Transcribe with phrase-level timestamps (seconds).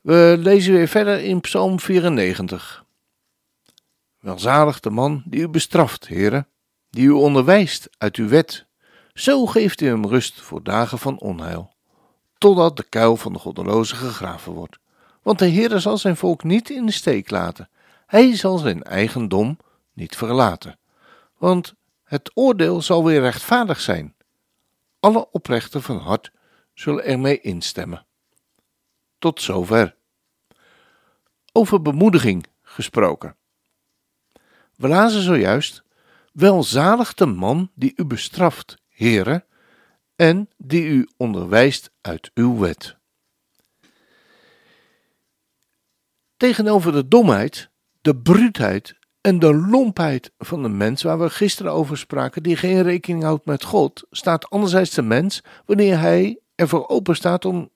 [0.00, 2.84] We lezen weer verder in Psalm 94.
[4.18, 6.48] Welzalig de man die u bestraft, heren,
[6.90, 8.66] die u onderwijst uit uw wet.
[9.14, 11.72] Zo geeft u hem rust voor dagen van onheil,
[12.38, 14.78] totdat de kuil van de goddeloze gegraven wordt.
[15.22, 17.68] Want de Heere zal zijn volk niet in de steek laten.
[18.06, 19.58] Hij zal zijn eigendom
[19.92, 20.78] niet verlaten.
[21.38, 24.14] Want het oordeel zal weer rechtvaardig zijn.
[25.00, 26.32] Alle oprechten van hart
[26.74, 28.04] zullen ermee instemmen.
[29.20, 29.96] Tot zover.
[31.52, 33.36] Over bemoediging gesproken.
[34.76, 35.82] We lazen zojuist:
[36.32, 39.44] Welzalig de man die u bestraft, heren,
[40.16, 42.96] en die u onderwijst uit uw wet.
[46.36, 51.98] Tegenover de domheid, de bruutheid en de lompheid van de mens, waar we gisteren over
[51.98, 57.16] spraken, die geen rekening houdt met God, staat anderzijds de mens wanneer hij ervoor open
[57.16, 57.70] staat om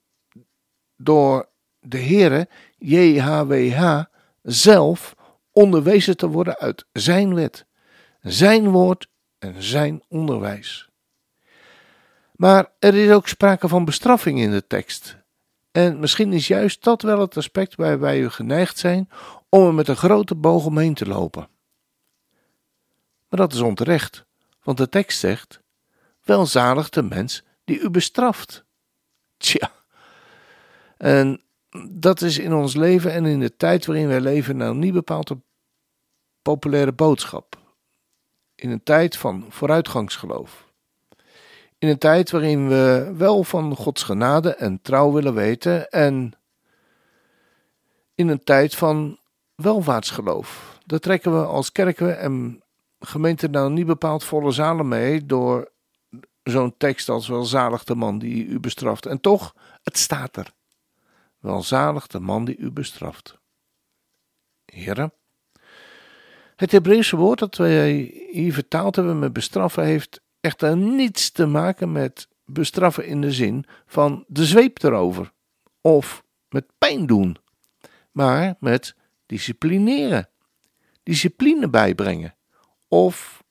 [0.96, 1.48] door
[1.80, 4.02] de Heere, JHWH,
[4.42, 5.14] zelf
[5.52, 7.66] onderwezen te worden uit zijn wet,
[8.20, 10.88] zijn woord en zijn onderwijs.
[12.32, 15.16] Maar er is ook sprake van bestraffing in de tekst.
[15.70, 19.08] En misschien is juist dat wel het aspect waarbij u geneigd zijn
[19.48, 21.48] om er met een grote boog omheen te lopen.
[23.28, 24.24] Maar dat is onterecht,
[24.62, 25.60] want de tekst zegt:
[26.22, 28.64] Welzalig de mens die u bestraft.
[29.36, 29.72] Tja.
[30.96, 31.42] En
[31.88, 35.30] dat is in ons leven en in de tijd waarin wij leven nou niet bepaald
[35.30, 35.42] een
[36.42, 37.58] populaire boodschap.
[38.54, 40.72] In een tijd van vooruitgangsgeloof.
[41.78, 46.32] In een tijd waarin we wel van Gods genade en trouw willen weten en
[48.14, 49.18] in een tijd van
[49.54, 50.78] welvaartsgeloof.
[50.86, 52.62] Daar trekken we als kerken en
[53.00, 55.72] gemeenten nou niet bepaald volle zalen mee door
[56.42, 59.06] zo'n tekst als welzalig de man die u bestraft.
[59.06, 60.52] En toch, het staat er.
[61.44, 63.38] Welzalig de man die u bestraft.
[64.64, 65.12] Heren,
[66.56, 67.92] het Hebreeuwse woord dat wij
[68.30, 73.64] hier vertaald hebben met bestraffen heeft echter niets te maken met bestraffen in de zin
[73.86, 75.32] van de zweep erover
[75.80, 77.36] of met pijn doen,
[78.12, 78.96] maar met
[79.26, 80.28] disciplineren,
[81.02, 82.34] discipline bijbrengen
[82.88, 83.44] of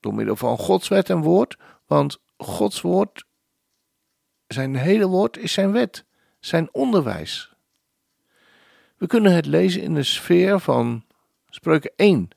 [0.00, 1.56] door middel van Gods wet en woord,
[1.86, 3.24] want Gods woord,
[4.46, 6.04] zijn hele woord is zijn wet,
[6.44, 7.52] zijn onderwijs.
[8.96, 11.04] We kunnen het lezen in de sfeer van
[11.48, 12.28] Spreuken 1.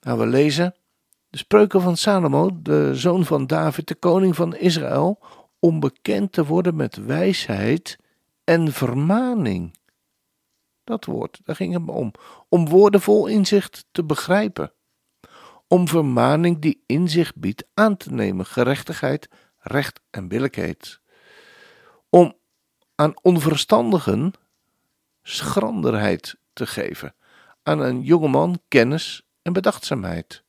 [0.00, 0.74] Nou, we lezen
[1.30, 5.18] de spreuken van Salomo, de zoon van David, de koning van Israël,
[5.58, 7.98] om bekend te worden met wijsheid
[8.44, 9.78] en vermaning.
[10.84, 12.12] Dat woord, daar ging het om.
[12.48, 14.72] Om woorden vol inzicht te begrijpen.
[15.68, 21.02] Om vermaning die inzicht biedt aan te nemen, gerechtigheid, recht en billijkheid.
[22.14, 22.36] Om
[22.94, 24.32] aan onverstandigen
[25.22, 27.14] schranderheid te geven,
[27.62, 30.44] aan een jongeman kennis en bedachtzaamheid.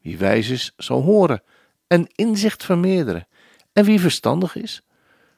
[0.00, 1.42] Wie wijs is, zal horen
[1.86, 3.28] en inzicht vermeerderen.
[3.72, 4.82] En wie verstandig is,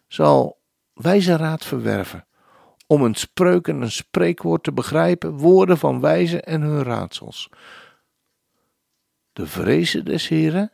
[0.07, 0.61] zal
[0.95, 2.27] wijze raad verwerven,
[2.87, 7.49] om een spreuk en een spreekwoord te begrijpen, woorden van wijze en hun raadsels.
[9.33, 10.73] De vrezen des Heren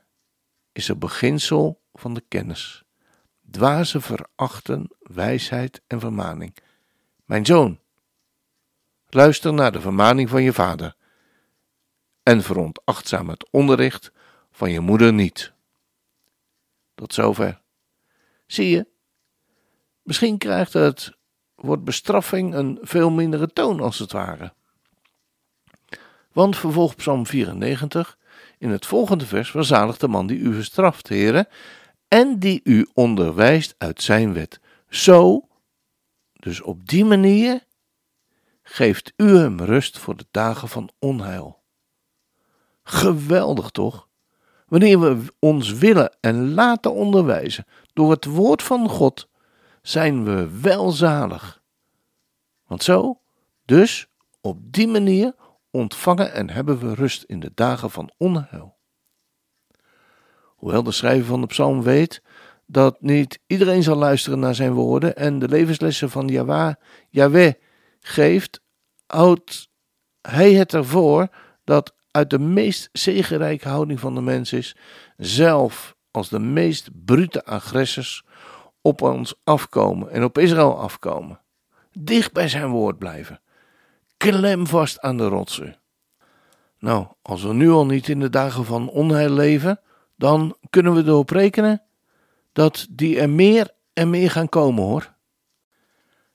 [0.73, 2.85] is het beginsel van de kennis.
[3.51, 6.57] Dwazen verachten wijsheid en vermaning.
[7.25, 7.79] Mijn zoon,
[9.09, 10.97] luister naar de vermaning van je vader
[12.23, 14.13] en veronachtzaam het onderricht
[14.53, 15.53] van je moeder niet.
[16.95, 17.61] Tot zover.
[18.47, 18.87] Zie je,
[20.03, 21.17] misschien krijgt het
[21.55, 24.53] woord bestraffing een veel mindere toon als het ware.
[26.33, 28.19] Want vervolgt Psalm 94
[28.59, 31.49] in het volgende vers: Verzalig de man die u verstraft, heren,
[32.11, 34.61] en die u onderwijst uit zijn wet.
[34.89, 35.49] Zo,
[36.33, 37.67] dus op die manier,
[38.63, 41.63] geeft u hem rust voor de dagen van onheil.
[42.83, 44.09] Geweldig toch?
[44.67, 49.29] Wanneer we ons willen en laten onderwijzen door het woord van God,
[49.83, 51.63] zijn we welzalig.
[52.67, 53.21] Want zo,
[53.65, 54.07] dus
[54.41, 55.35] op die manier
[55.71, 58.79] ontvangen en hebben we rust in de dagen van onheil.
[60.61, 62.23] Hoewel de schrijver van de psalm weet
[62.67, 66.75] dat niet iedereen zal luisteren naar zijn woorden en de levenslessen van Yahweh,
[67.09, 67.53] Yahweh
[68.01, 68.61] geeft,
[69.07, 69.69] houdt
[70.21, 71.29] hij het ervoor
[71.65, 74.77] dat uit de meest zegenrijke houding van de mens is,
[75.17, 78.25] zelf als de meest brute agressors
[78.83, 81.41] op ons afkomen en op Israël afkomen.
[81.93, 83.41] Dicht bij zijn woord blijven.
[84.17, 85.77] Klem vast aan de rotsen.
[86.79, 89.81] Nou, als we nu al niet in de dagen van onheil leven,
[90.21, 91.83] dan kunnen we erop rekenen
[92.53, 95.15] dat die er meer en meer gaan komen hoor.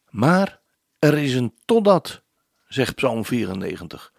[0.09, 0.59] Maar
[0.99, 2.21] er is een totdat,
[2.67, 4.13] zegt Psalm 94,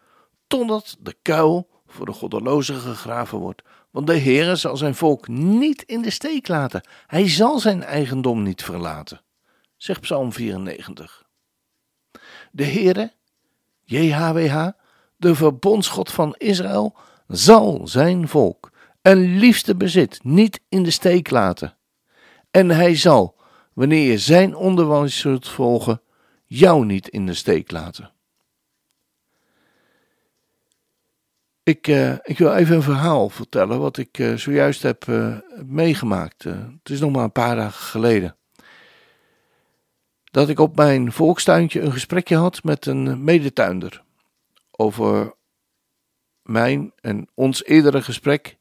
[0.47, 3.63] totdat de kuil voor de goddelozen gegraven wordt.
[3.91, 6.89] Want de Heere zal zijn volk niet in de steek laten.
[7.07, 9.21] Hij zal zijn eigendom niet verlaten,
[9.77, 11.25] zegt Psalm 94.
[12.53, 13.13] De Heere,
[13.85, 14.69] JHWH,
[15.17, 16.97] de verbondsgod van Israël,
[17.27, 18.75] zal zijn volk
[19.07, 21.77] en liefste bezit niet in de steek laten.
[22.51, 23.37] En hij zal,
[23.73, 26.03] wanneer je zijn onderwijs zult volgen,
[26.45, 28.13] jou niet in de steek laten.
[31.63, 36.43] Ik, uh, ik wil even een verhaal vertellen wat ik uh, zojuist heb uh, meegemaakt.
[36.43, 38.37] het is nog maar een paar dagen geleden.
[40.25, 44.03] Dat ik op mijn volkstuintje een gesprekje had met een medetuinder.
[44.71, 45.35] Over
[46.43, 48.57] mijn en ons eerdere gesprek,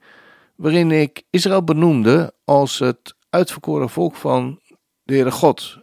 [0.56, 4.60] waarin ik Israël benoemde als het uitverkoren volk van
[5.04, 5.78] de Heere God.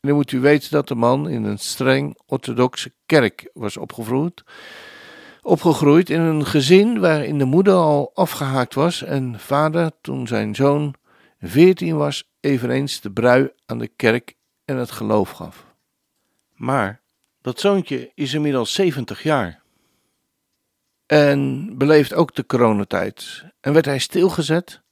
[0.00, 4.44] En moet u weten dat de man in een streng orthodoxe kerk was opgevoed
[5.42, 10.94] opgegroeid in een gezin waarin de moeder al afgehaakt was en vader, toen zijn zoon
[11.40, 14.34] veertien was, eveneens de brui aan de kerk
[14.64, 15.66] en het geloof gaf.
[16.54, 17.00] Maar
[17.40, 19.61] dat zoontje is inmiddels 70 jaar
[21.12, 24.82] en beleeft ook de coronatijd en werd hij stilgezet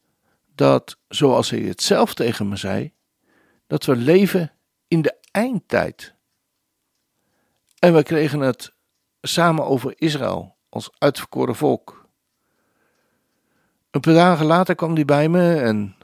[0.55, 2.93] dat, zoals hij het zelf tegen me zei,
[3.67, 4.53] dat we leven
[4.89, 6.15] in de eindtijd.
[7.79, 8.73] En we kregen het
[9.21, 12.09] samen over Israël als uitverkoren volk.
[13.91, 15.97] Een paar dagen later kwam hij bij me en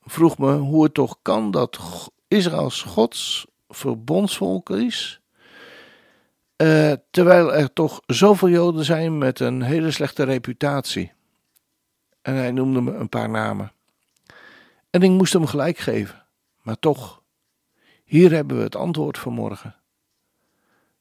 [0.00, 1.78] vroeg me hoe het toch kan dat
[2.28, 5.20] Israëls Gods verbondsvolk is,
[6.56, 11.12] uh, terwijl er toch zoveel Joden zijn met een hele slechte reputatie.
[12.22, 13.72] En hij noemde me een paar namen.
[14.90, 16.26] En ik moest hem gelijk geven,
[16.62, 17.22] maar toch,
[18.04, 19.74] hier hebben we het antwoord vanmorgen.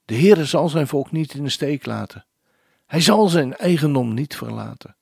[0.06, 2.26] De Heere zal zijn volk niet in de steek laten.
[2.86, 4.96] Hij zal zijn eigendom niet verlaten.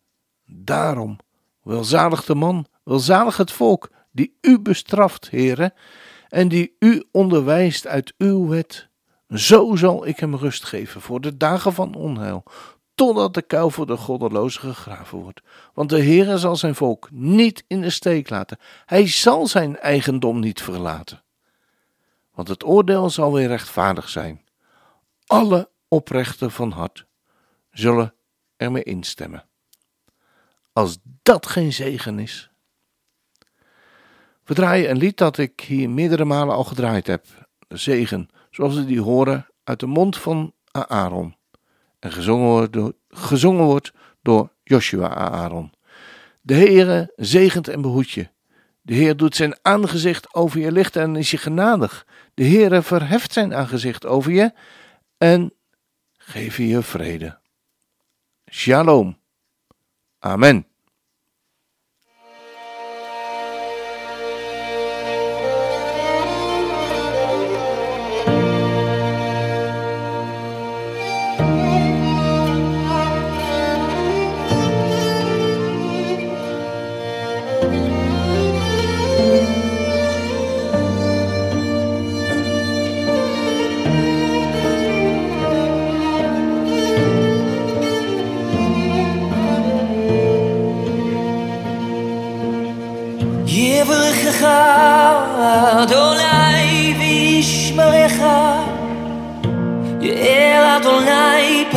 [0.45, 1.17] Daarom,
[1.61, 5.73] welzalig de man, welzalig het volk, die u bestraft, Heere,
[6.29, 8.88] en die u onderwijst uit uw wet.
[9.33, 12.44] Zo zal ik hem rust geven voor de dagen van onheil,
[12.95, 15.41] totdat de kuil voor de goddelozen gegraven wordt.
[15.74, 18.57] Want de Heere zal zijn volk niet in de steek laten.
[18.85, 21.24] Hij zal zijn eigendom niet verlaten.
[22.33, 24.44] Want het oordeel zal weer rechtvaardig zijn
[25.33, 27.06] alle oprechten van hart
[27.71, 28.13] zullen
[28.57, 29.45] ermee instemmen.
[30.74, 32.50] Als dat geen zegen is.
[34.44, 37.25] We draaien een lied dat ik hier meerdere malen al gedraaid heb.
[37.68, 41.35] De zegen, zoals we die horen uit de mond van Aaron.
[42.00, 45.71] En gezongen wordt door, gezongen wordt door Joshua Aaron.
[46.42, 48.30] De Heere zegent en behoedt je.
[48.81, 52.06] De Heer doet zijn aangezicht over je lichten en is je genadig.
[52.33, 54.54] De Heere verheft zijn aangezicht over je
[55.18, 55.54] en
[56.18, 57.39] geef je vrede.
[58.49, 59.18] Shalom.
[60.19, 60.72] Amen.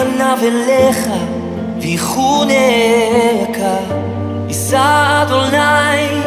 [0.05, 1.07] פניו אליך
[1.81, 3.57] ויחונך,
[4.47, 6.21] יישא אדוני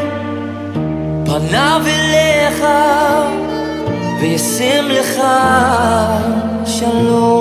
[1.27, 2.65] פניו אליך
[4.21, 5.21] וישם לך
[6.67, 7.38] שלום.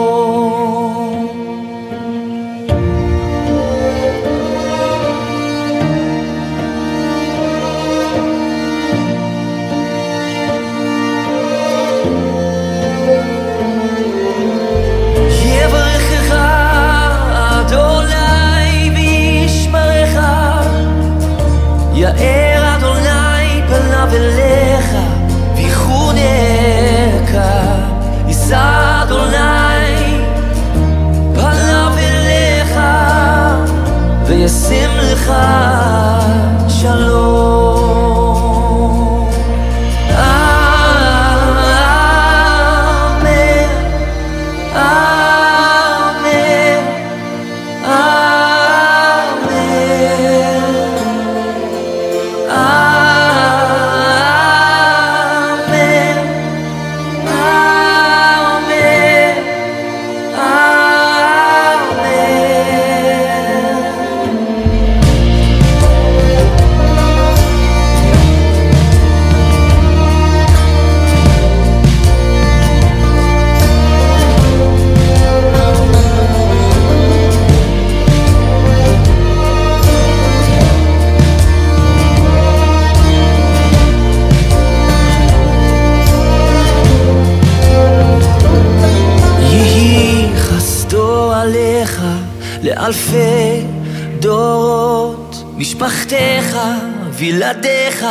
[97.19, 98.07] וילדיך,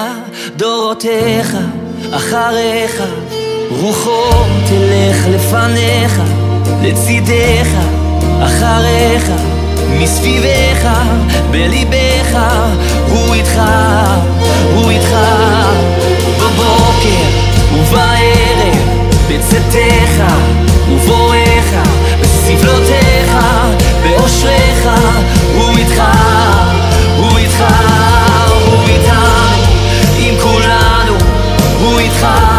[0.56, 1.58] דורותיך
[2.12, 3.04] אחריך,
[3.70, 4.32] רוחו
[4.68, 6.22] תלך לפניך,
[6.84, 7.68] לצידך,
[8.44, 9.32] אחריך,
[10.00, 10.90] מסביבך,
[11.52, 12.38] בליבך,
[13.10, 13.62] הוא איתך,
[14.76, 15.16] הוא איתך,
[16.40, 17.28] בבוקר
[17.74, 18.78] ובערב,
[19.30, 20.24] בצאתך
[20.92, 21.88] ובואך,
[22.22, 23.32] בסבלותיך,
[24.04, 24.90] באושריך,
[25.56, 26.02] הוא איתך,
[27.18, 27.64] הוא איתך,
[32.22, 32.57] far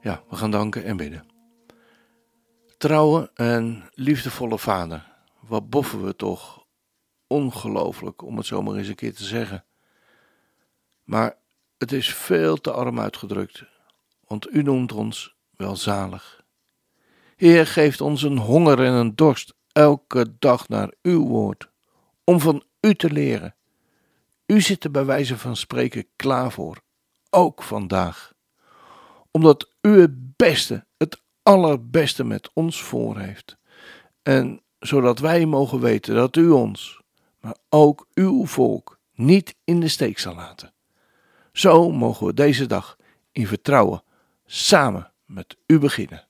[0.00, 1.26] Ja, we gaan danken en bidden.
[2.78, 5.06] Trouwe en liefdevolle Vader,
[5.40, 6.66] wat boffen we toch
[7.26, 9.64] ongelooflijk om het zomaar eens een keer te zeggen.
[11.04, 11.36] Maar
[11.78, 13.64] het is veel te arm uitgedrukt,
[14.26, 16.44] want u noemt ons welzalig.
[17.36, 21.70] Heer, geeft ons een honger en een dorst elke dag naar uw woord,
[22.24, 23.54] om van u te leren.
[24.46, 26.80] U zit er bij wijze van spreken klaar voor,
[27.30, 28.36] ook vandaag
[29.38, 33.56] omdat u het beste, het allerbeste met ons voor heeft.
[34.22, 37.00] En zodat wij mogen weten dat u ons,
[37.40, 40.72] maar ook uw volk, niet in de steek zal laten.
[41.52, 42.96] Zo mogen we deze dag
[43.32, 44.02] in vertrouwen
[44.46, 46.26] samen met u beginnen.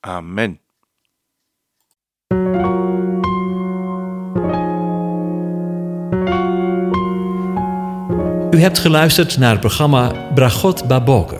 [0.00, 0.60] Amen.
[8.50, 11.39] U hebt geluisterd naar het programma Bragot Baboker.